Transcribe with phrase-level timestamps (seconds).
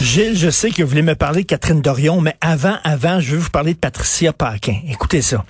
[0.00, 3.32] Gilles, je sais que vous voulez me parler de Catherine Dorion, mais avant, avant, je
[3.32, 4.76] veux vous parler de Patricia Paquin.
[4.88, 5.44] Écoutez ça.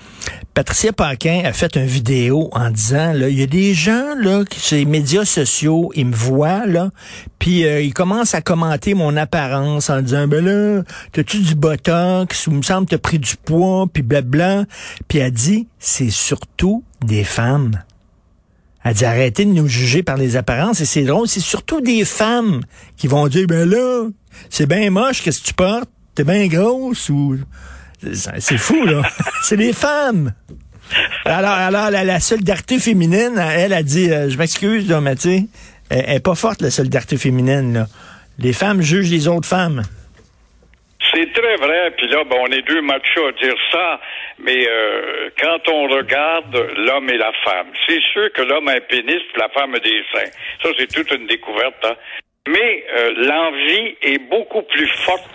[0.52, 4.44] Patricia Paquin a fait une vidéo en disant, là, il y a des gens, là,
[4.44, 6.90] qui, sur les médias sociaux, ils me voient, là,
[7.38, 10.82] puis euh, ils commencent à commenter mon apparence en disant, ben là,
[11.12, 14.64] t'as-tu du botox, ou me semble t'as pris du poids, puis blabla.
[15.08, 17.82] Puis elle dit, c'est surtout des femmes.
[18.84, 22.04] Elle dit arrêtez de nous juger par les apparences et c'est drôle, c'est surtout des
[22.04, 22.60] femmes
[22.96, 24.08] qui vont dire ben là,
[24.50, 25.88] c'est bien moche, qu'est-ce que tu portes?
[26.14, 27.38] T'es bien grosse ou
[28.12, 29.02] c'est fou là.
[29.42, 30.34] c'est des femmes.
[31.24, 35.46] Alors, alors la, solidarité féminine, elle a dit euh, je m'excuse mais tu sais,
[35.88, 37.88] elle, elle est pas forte la solidarité féminine là.
[38.38, 39.82] Les femmes jugent les autres femmes.
[41.34, 44.00] Très vrai, puis là, ben, on est deux machos à dire ça,
[44.38, 48.80] mais euh, quand on regarde l'homme et la femme, c'est sûr que l'homme a un
[48.80, 50.30] pénis, la femme a des seins.
[50.62, 51.84] Ça, c'est toute une découverte.
[51.84, 51.96] Hein?
[52.46, 55.28] Mais euh, l'envie est beaucoup plus forte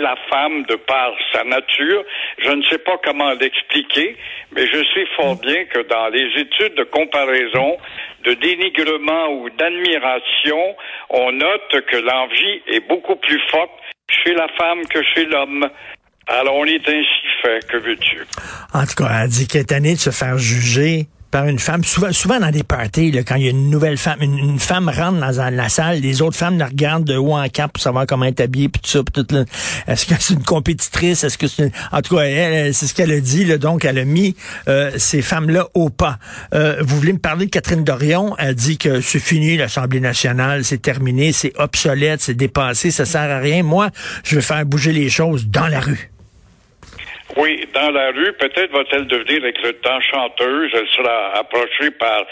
[0.00, 2.04] la femme de par sa nature.
[2.38, 4.16] Je ne sais pas comment l'expliquer,
[4.52, 7.76] mais je sais fort bien que dans les études de comparaison,
[8.24, 10.76] de dénigrement ou d'admiration,
[11.10, 13.70] on note que l'envie est beaucoup plus forte
[14.10, 15.68] chez la femme que chez l'homme.
[16.26, 18.26] Alors on est ainsi fait, que veux-tu?
[18.74, 21.84] En tout cas, elle dit qu'elle est tannée de se faire juger par une femme.
[21.84, 24.88] Souvent, souvent dans des parties, là, quand il y a une nouvelle femme, une, femme
[24.88, 28.06] rentre dans la, salle, les autres femmes la regardent de haut en cap pour savoir
[28.06, 29.26] comment elle est habillée, puis tout ça, tout.
[29.86, 31.24] Est-ce que c'est une compétitrice?
[31.24, 31.72] Est-ce que c'est une...
[31.92, 34.36] En tout cas, elle, c'est ce qu'elle a dit, donc elle a mis
[34.68, 36.18] euh, ces femmes-là au pas.
[36.54, 38.34] Euh, vous voulez me parler de Catherine Dorion?
[38.38, 43.30] Elle dit que c'est fini, l'Assemblée nationale, c'est terminé, c'est obsolète, c'est dépassé, ça sert
[43.30, 43.62] à rien.
[43.62, 43.90] Moi,
[44.24, 46.10] je vais faire bouger les choses dans la rue.
[47.36, 50.70] Oui, dans la rue, peut-être va-t-elle devenir avec le temps chanteuse.
[50.72, 52.24] Elle sera approchée par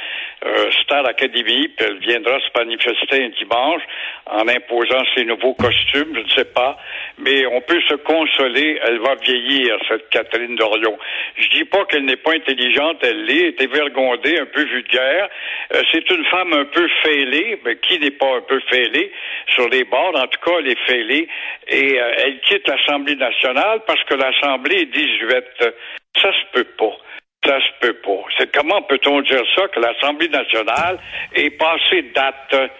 [0.45, 3.83] euh, Star Academy, puis elle viendra se manifester un dimanche
[4.27, 6.77] en imposant ses nouveaux costumes, je ne sais pas.
[7.19, 10.99] Mais on peut se consoler, elle va vieillir, cette Catherine Dorion.
[11.37, 15.29] Je dis pas qu'elle n'est pas intelligente, elle l'est, est évergondée, un peu vulgaire.
[15.75, 19.13] Euh, c'est une femme un peu fêlée, mais qui n'est pas un peu fêlée
[19.49, 21.29] sur les bords, en tout cas, elle est fêlée.
[21.69, 25.75] Et euh, elle quitte l'Assemblée nationale parce que l'Assemblée est 18.
[26.21, 26.97] Ça se peut pas.
[27.45, 28.25] Ça se peut pas.
[28.39, 30.99] C'est comment peut-on dire ça que l'Assemblée nationale
[31.35, 32.71] est passée date?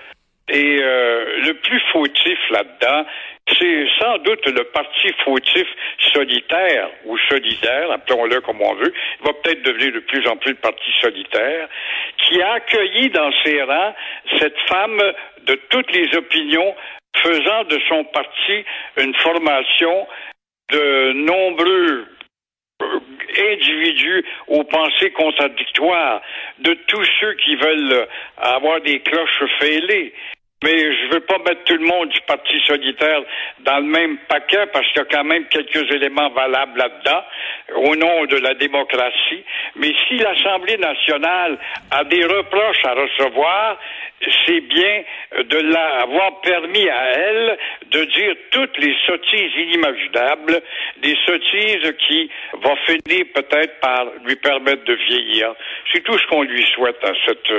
[0.49, 3.07] Et euh, le plus fautif là-dedans,
[3.49, 5.67] c'est sans doute le parti fautif
[6.13, 10.51] solitaire ou solidaire, appelons-le comme on veut, il va peut-être devenir de plus en plus
[10.51, 11.69] le parti solitaire,
[12.19, 13.95] qui a accueilli dans ses rangs
[14.39, 15.01] cette femme
[15.47, 16.75] de toutes les opinions,
[17.17, 18.65] faisant de son parti
[18.99, 20.07] une formation
[20.71, 22.07] de nombreux
[23.37, 26.21] individus aux pensées contradictoires,
[26.59, 30.13] de tous ceux qui veulent avoir des cloches fêlées.
[30.63, 33.21] Mais je veux pas mettre tout le monde du Parti solitaire
[33.61, 37.23] dans le même paquet parce qu'il y a quand même quelques éléments valables là-dedans
[37.77, 39.45] au nom de la démocratie.
[39.77, 41.59] Mais si l'Assemblée nationale
[41.91, 43.79] a des reproches à recevoir,
[44.47, 45.05] c'est bien
[45.39, 47.59] de l'avoir permis à elle
[47.91, 50.63] de dire toutes les sottises inimaginables,
[51.03, 55.55] des sottises qui vont finir peut-être par lui permettre de vieillir.
[55.93, 57.53] C'est tout ce qu'on lui souhaite à cette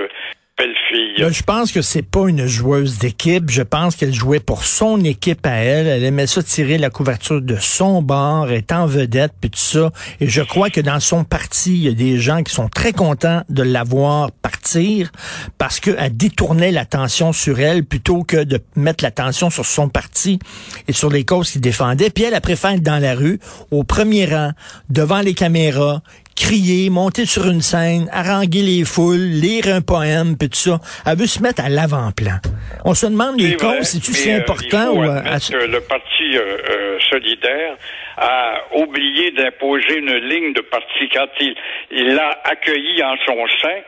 [0.57, 3.49] je pense que c'est pas une joueuse d'équipe.
[3.49, 5.87] Je pense qu'elle jouait pour son équipe à elle.
[5.87, 9.91] Elle aimait ça tirer la couverture de son bord, être en vedette, puis tout ça.
[10.21, 12.93] Et je crois que dans son parti, il y a des gens qui sont très
[12.93, 15.11] contents de la voir partir
[15.57, 20.39] parce qu'elle détournait l'attention sur elle plutôt que de mettre l'attention sur son parti
[20.87, 22.09] et sur les causes qu'il défendait.
[22.09, 23.39] Puis elle, elle préfère être dans la rue,
[23.71, 24.51] au premier rang,
[24.89, 26.01] devant les caméras,
[26.35, 30.79] crier, monter sur une scène, haranguer les foules, lire un poème, puis tout ça.
[31.07, 32.37] Elle veut se mettre à l'avant-plan.
[32.83, 35.03] On se demande les causes, c'est-tu si euh, important il faut ou...
[35.03, 37.77] admettre que le Parti euh, euh, solidaire
[38.17, 41.55] a oublié d'imposer une ligne de parti quand il
[41.91, 43.79] il l'a accueilli en son sein.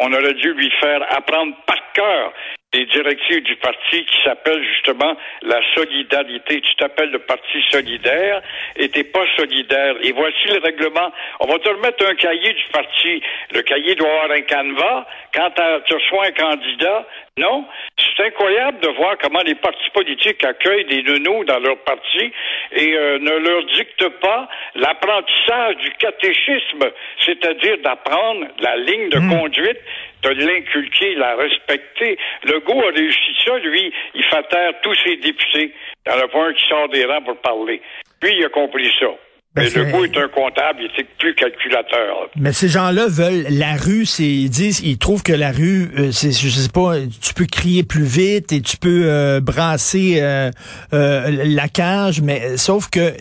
[0.00, 2.32] on aurait dû lui faire apprendre par cœur
[2.74, 6.60] les directives du parti qui s'appelle justement la solidarité.
[6.60, 8.42] Tu t'appelles le Parti solidaire
[8.76, 9.96] et t'es pas solidaire.
[10.02, 11.12] Et voici le règlement.
[11.40, 13.22] On va te remettre un cahier du parti.
[13.52, 15.06] Le cahier doit avoir un canevas.
[15.34, 15.50] Quand
[15.86, 17.06] tu reçois un candidat,
[17.38, 17.64] Non,
[17.96, 22.30] c'est incroyable de voir comment les partis politiques accueillent des nounous dans leur parti
[22.72, 26.90] et euh, ne leur dictent pas l'apprentissage du catéchisme,
[27.24, 29.78] c'est-à-dire d'apprendre la ligne de conduite,
[30.24, 32.18] de l'inculquer, la respecter.
[32.44, 35.72] Legault a réussi ça, lui, il fait taire tous ses députés.
[36.04, 37.80] Il n'y en a pas un qui sort des rangs pour parler.
[38.22, 39.06] Lui, il a compris ça.
[39.54, 42.30] Ben, Mais c'est- Legault est un comptable, il est plus calculateur.
[42.36, 46.10] Mais ces gens-là veulent la rue, c'est ils disent ils trouvent que la rue euh,
[46.10, 50.50] c'est je sais pas, tu peux crier plus vite et tu peux euh, brasser euh,
[50.94, 53.12] euh, la cage mais sauf que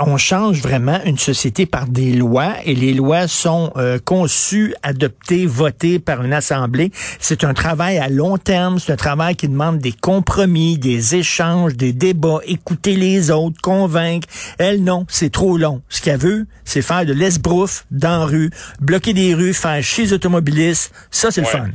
[0.00, 5.46] on change vraiment une société par des lois et les lois sont euh, conçues, adoptées,
[5.46, 6.90] votées par une assemblée.
[7.18, 11.76] C'est un travail à long terme, c'est un travail qui demande des compromis, des échanges,
[11.76, 14.28] des débats, écouter les autres, convaincre.
[14.58, 15.77] Elle non, c'est trop long.
[15.88, 20.04] Ce qu'elle veut, c'est faire de l'esbrouf dans la rue, bloquer des rues, faire chier
[20.04, 20.94] les automobilistes.
[21.10, 21.46] Ça, c'est Ouais.
[21.52, 21.68] le fun.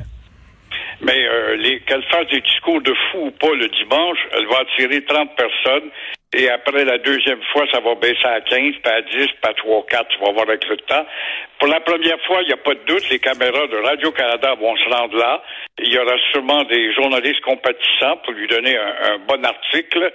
[1.01, 4.59] Mais euh, les- qu'elle fasse des discours de fou ou pas le dimanche, elle va
[4.61, 5.89] attirer 30 personnes.
[6.35, 9.53] Et après la deuxième fois, ça va baisser à 15, puis à 10, puis à
[9.53, 11.05] 3, 4, tu vas voir avec le temps.
[11.59, 14.75] Pour la première fois, il n'y a pas de doute, les caméras de Radio-Canada vont
[14.77, 15.44] se rendre là.
[15.79, 20.11] Il y aura sûrement des journalistes compatissants pour lui donner un, un bon article.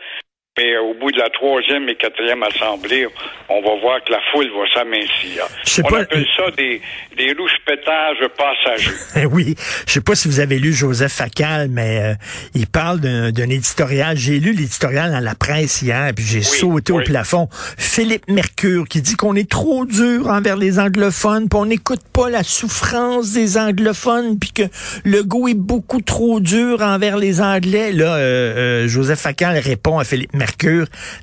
[0.58, 3.06] Mais euh, au bout de la troisième et quatrième assemblée,
[3.49, 5.44] on va voir que la foule va s'amincir.
[5.78, 6.81] On pas- appelle ça des,
[7.16, 8.90] des rouge-pétages passagers.
[9.20, 9.55] Eh oui,
[9.87, 12.14] je sais pas si vous avez lu Joseph Facal, mais euh,
[12.55, 14.16] il parle d'un éditorial.
[14.16, 17.49] J'ai lu l'éditorial dans la presse hier, puis j'ai sauté au plafond.
[17.78, 22.31] Philippe Mercure qui dit qu'on est trop dur envers les anglophones, puis on n'écoute pas
[22.31, 24.62] la souffrance des anglophones, puis que
[25.04, 27.93] le goût est beaucoup trop dur envers les Anglais.
[27.93, 30.48] Là, euh, euh, Joseph Facal répond à Philippe Mercure.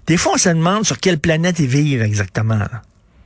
[0.07, 2.59] Des fois, on se demande sur quelle planète ils vivent exactement.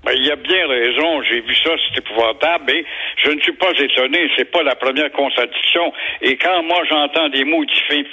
[0.09, 1.21] Ben, il a bien raison.
[1.21, 2.63] J'ai vu ça, c'est épouvantable.
[2.67, 2.83] Mais
[3.17, 4.27] je ne suis pas étonné.
[4.35, 5.93] C'est pas la première contradiction.
[6.23, 7.63] Et quand moi j'entends des mots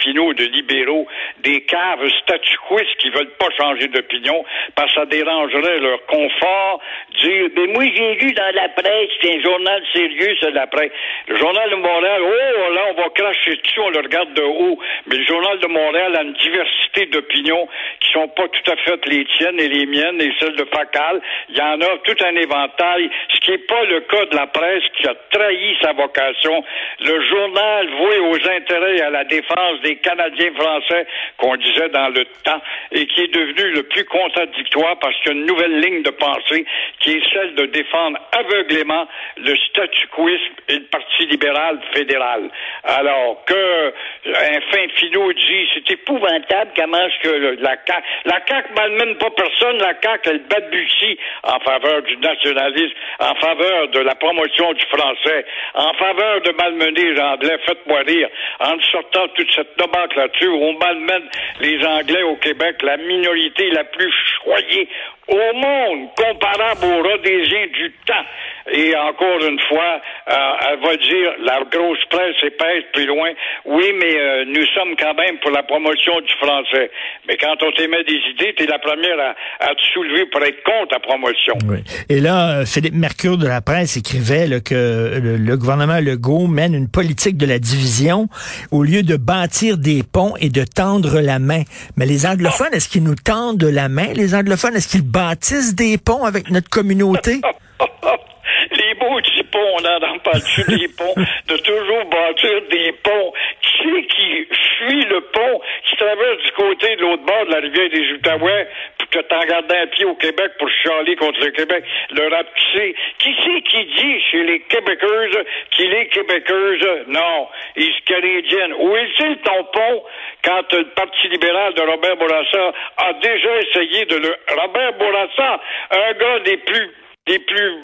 [0.01, 1.07] finaux de libéraux,
[1.39, 4.45] des caves statuquistes qui veulent pas changer d'opinion
[4.75, 6.81] parce que ça dérangerait leur confort,
[7.23, 10.93] dire, ben moi j'ai lu dans la presse, c'est un journal sérieux, c'est la presse.
[11.29, 14.79] Le journal de Montréal, oh là, on va cracher dessus, on le regarde de haut.
[15.07, 17.69] Mais le journal de Montréal a une diversité d'opinions
[18.01, 21.23] qui sont pas tout à fait les tiennes et les miennes et celles de Facal.
[21.49, 24.47] Il y en a tout un éventail, ce qui n'est pas le cas de la
[24.47, 26.65] presse qui a trahi sa vocation.
[27.01, 31.07] Le journal voué aux intérêts et à la défense des Canadiens français
[31.39, 32.61] qu'on disait dans le temps
[32.93, 36.11] et qui est devenu le plus contradictoire parce qu'il y a une nouvelle ligne de
[36.11, 36.65] pensée
[37.01, 39.07] qui est celle de défendre aveuglément
[39.37, 42.51] le statu quoisme et le Parti libéral fédéral.
[42.85, 43.93] Alors que
[44.27, 49.31] un fin finot dit c'est épouvantable comment est-ce que la CAQ, la CAQ malmène pas
[49.31, 54.85] personne, la CAQ elle balbutie en faveur du nationalisme, en faveur de la promotion du
[54.87, 55.45] français,
[55.75, 58.29] en faveur de malmener les Anglais, faites-moi rire,
[58.61, 61.29] en sortant toute cette nomenclature où on malmène
[61.61, 64.13] les Anglais au Québec, la minorité la plus
[64.43, 64.89] choyée
[65.29, 68.25] au monde, comparable aux Rhodésiens du temps.
[68.73, 73.31] Et encore une fois, euh, elle va dire, la grosse presse épaisse plus loin,
[73.65, 76.91] oui, mais euh, nous sommes quand même pour la promotion du français.
[77.27, 80.63] Mais quand on t'émet des idées, t'es la première à, à te soulever pour être
[80.63, 81.55] contre la promotion.
[81.69, 81.79] Oui.
[82.09, 86.47] Et là, euh, Philippe Mercure de la presse écrivait là, que le, le gouvernement Legault
[86.47, 88.29] mène une politique de la division
[88.71, 91.63] au lieu de bâtir des ponts et de tendre la main.
[91.97, 94.77] Mais les anglophones, est-ce qu'ils nous tendent la main, les anglophones?
[94.77, 97.41] Est-ce qu'ils bâtissent des ponts avec notre communauté?
[98.71, 101.15] les beaux petits ponts, on en entend dessus des ponts,
[101.49, 103.33] de toujours bâtir des ponts.
[103.63, 104.47] Qui c'est qui
[104.79, 108.69] fuit le pont, qui traverse du côté de l'autre bord de la rivière des Outaouais,
[109.17, 112.65] que t'en gardes un pied au Québec pour chialer contre le Québec, le rap qui
[112.75, 112.95] c'est?
[113.19, 117.07] Qui dit chez les Québécoises qu'il est Québécoise?
[117.09, 118.75] Non, il est canadienne.
[118.79, 120.03] Où est-il ton pont
[120.45, 124.37] quand le Parti libéral de Robert Bourassa a déjà essayé de le...
[124.61, 126.91] Robert Bourassa, un gars des plus
[127.27, 127.81] des plus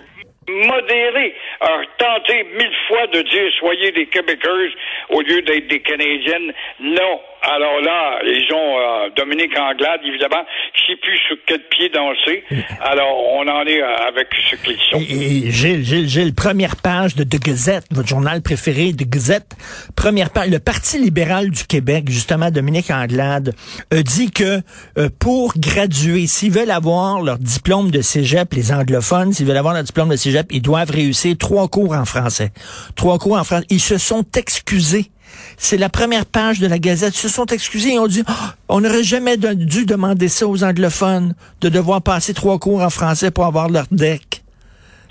[0.48, 4.72] modérés a tenté mille fois de dire soyez des Québécoises
[5.08, 6.52] au lieu d'être des Canadiennes?
[6.80, 7.20] Non.
[7.42, 10.44] Alors là, ils ont euh, Dominique Anglade, évidemment,
[10.74, 12.44] qui sait plus sur quel pied danser.
[12.80, 14.98] Alors, on en est euh, avec ce qu'ils sont.
[15.00, 19.56] Et, Gilles, Gilles, Gilles, première page de The Gazette, votre journal préféré, The Gazette,
[19.96, 23.54] première page, le Parti libéral du Québec, justement, Dominique Anglade,
[23.90, 24.60] a dit que
[24.98, 29.74] euh, pour graduer, s'ils veulent avoir leur diplôme de cégep, les anglophones, s'ils veulent avoir
[29.74, 32.50] leur diplôme de cégep, ils doivent réussir trois cours en français.
[32.94, 33.66] Trois cours en français.
[33.70, 35.11] Ils se sont excusés.
[35.56, 37.14] C'est la première page de la Gazette.
[37.14, 40.64] Ils se sont excusés et ont dit, Ah, on n'aurait jamais dû demander ça aux
[40.64, 44.42] anglophones, de devoir passer trois cours en français pour avoir leur deck.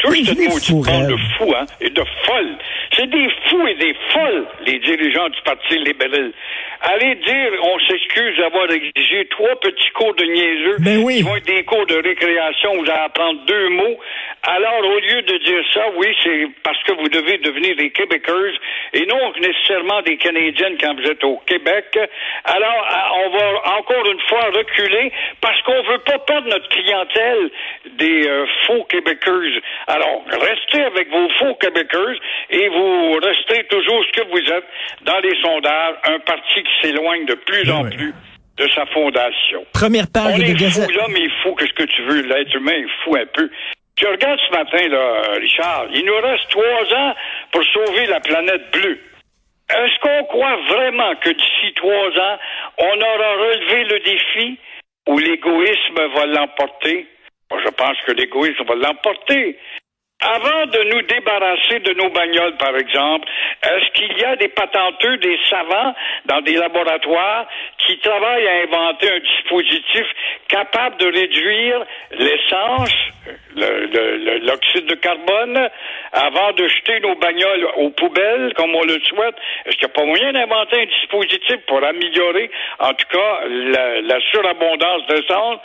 [0.04, 2.02] Maudite fou, bande de fous, hein, et de.
[2.98, 6.32] C'est des fous et des folles, les dirigeants du Parti libéral.
[6.82, 11.18] Allez dire, on s'excuse d'avoir exigé trois petits cours de niaiseux Ben oui.
[11.18, 13.98] qui vont être des cours de récréation où vous allez apprendre deux mots.
[14.44, 18.56] Alors, au lieu de dire ça, oui, c'est parce que vous devez devenir des Québécoises
[18.94, 21.98] et non nécessairement des Canadiennes quand vous êtes au Québec.
[22.46, 27.52] Alors, à- on va encore une fois reculer parce qu'on veut pas perdre notre clientèle
[27.94, 29.62] des euh, faux Québécoises.
[29.88, 32.18] Alors, restez avec vos faux Québécoises
[32.50, 32.81] et vous
[33.24, 34.66] restez toujours ce que vous êtes
[35.04, 37.90] dans les sondages, un parti qui s'éloigne de plus en Ouais.
[37.96, 38.14] plus
[38.58, 39.66] de sa fondation.
[39.74, 40.86] Première page On de est Gazette.
[40.92, 42.22] fou, l'homme est fou, qu'est-ce que tu veux?
[42.22, 43.50] L'être humain est fou un peu.
[43.96, 47.16] Tu regardes ce matin, là, Richard, il nous reste trois ans
[47.52, 49.00] pour sauver la planète bleue.
[49.70, 52.38] Est-ce qu'on croit vraiment que d'ici trois ans,
[52.80, 54.58] on aura relevé le défi
[55.08, 57.08] ou l'égoïsme va l'emporter?
[57.50, 59.58] Moi, je pense que l'égoïsme va l'emporter.
[60.24, 63.28] Avant de nous débarrasser de nos bagnoles, par exemple,
[63.64, 67.48] est-ce qu'il y a des patenteux, des savants dans des laboratoires
[67.80, 70.06] qui travaillent à inventer un dispositif
[70.48, 72.94] capable de réduire l'essence,
[73.56, 75.70] le- le- le- l'oxyde de carbone,
[76.14, 79.36] avant de jeter nos bagnoles aux poubelles, comme on le souhaite?
[79.66, 84.02] Est-ce qu'il n'y a pas moyen d'inventer un dispositif pour améliorer, en tout cas, la,
[84.02, 85.58] la surabondance d'essence?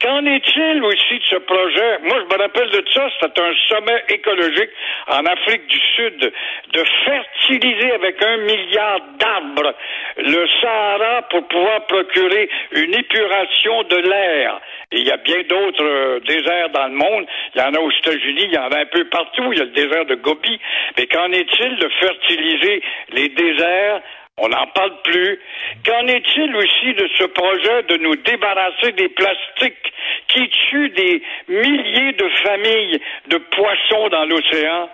[0.00, 1.98] Qu'en est-il aussi de ce projet?
[2.04, 4.70] Moi, je me rappelle de ça, c'était un sommet écologique
[5.08, 6.32] en Afrique du Sud,
[6.72, 9.74] de fertiliser avec un milliard d'arbres
[10.18, 14.60] le Sahara pour pouvoir procurer une épuration de l'air.
[14.92, 17.26] Il y a bien d'autres euh, déserts dans le monde.
[17.54, 19.52] Il y en a aux États-Unis, il y en a un peu partout.
[19.52, 20.58] Il y a le désert de Gobi.
[20.96, 24.00] Mais qu'en est-il de fertiliser les déserts
[24.38, 25.40] on n'en parle plus.
[25.84, 29.92] Qu'en est-il aussi de ce projet de nous débarrasser des plastiques
[30.28, 34.90] qui tuent des milliers de familles de poissons dans l'océan?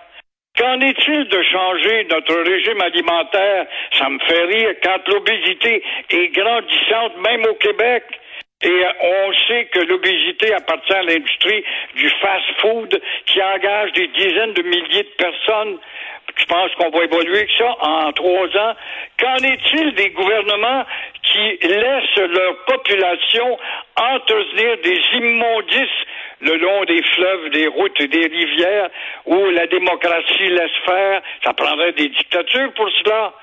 [0.57, 3.65] Qu'en est-il de changer notre régime alimentaire?
[3.93, 8.03] Ça me fait rire quand l'obésité est grandissante, même au Québec.
[8.63, 11.63] Et euh, on sait que l'obésité appartient à l'industrie
[11.95, 15.77] du fast-food qui engage des dizaines de milliers de personnes.
[16.37, 18.75] Je pense qu'on va évoluer avec ça en trois ans.
[19.19, 20.85] Qu'en est-il des gouvernements
[21.23, 23.57] qui laissent leur population
[23.95, 25.89] entretenir des immondices
[26.41, 28.89] le long des fleuves, des routes et des rivières
[29.25, 31.21] où la démocratie laisse faire?
[31.43, 33.33] Ça prendrait des dictatures pour cela.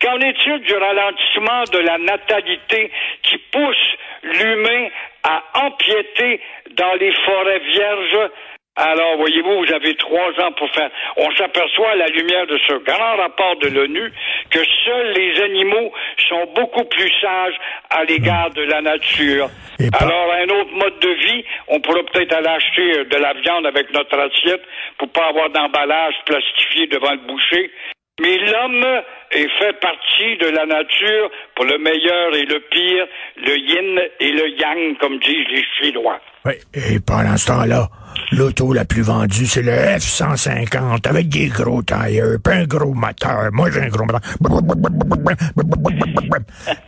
[0.00, 2.90] Qu'en est-il du ralentissement de la natalité
[3.22, 4.88] qui pousse l'humain
[5.22, 6.40] à empiéter
[6.70, 8.30] dans les forêts vierges
[8.78, 10.88] alors, voyez-vous, vous avez trois ans pour faire.
[11.16, 14.12] On s'aperçoit à la lumière de ce grand rapport de l'ONU
[14.50, 15.92] que seuls les animaux
[16.28, 17.58] sont beaucoup plus sages
[17.90, 19.50] à l'égard de la nature.
[19.80, 23.66] Et Alors, un autre mode de vie, on pourrait peut-être aller acheter de la viande
[23.66, 24.62] avec notre assiette
[24.96, 27.72] pour pas avoir d'emballage plastifié devant le boucher.
[28.20, 28.84] Mais l'homme
[29.32, 33.06] est fait partie de la nature pour le meilleur et le pire,
[33.36, 36.20] le yin et le yang, comme disent les Chinois.
[36.44, 37.88] Oui, et pendant ce temps-là,
[38.32, 43.50] l'auto la plus vendue, c'est le F-150 avec des gros tailleurs, puis un gros moteur.
[43.52, 44.20] Moi, j'ai un gros moteur.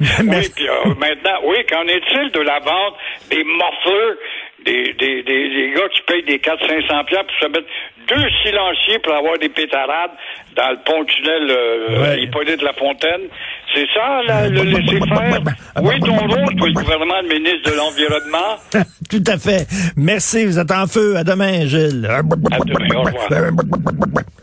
[0.00, 2.94] Oui, puis euh, maintenant, oui, qu'en est-il de la vente
[3.30, 4.16] des morfleurs,
[4.64, 7.66] des, des, des, des gars qui payent des 400-500 piastres pour se mettre
[8.08, 10.10] deux silenciers pour avoir des pétarades
[10.56, 12.22] dans le pont-tunnel euh, Ouais.
[12.22, 13.22] Hippolyte Lafontaine?
[13.74, 15.40] C'est ça, le laisser-faire?
[15.82, 18.56] Oui, ton rôle, toi, le gouvernement, le ministre de l'Environnement?
[19.10, 19.66] Tout à fait.
[19.96, 21.16] Merci, vous êtes en feu.
[21.16, 22.06] À demain, Gilles.
[22.10, 23.28] À demain, au revoir.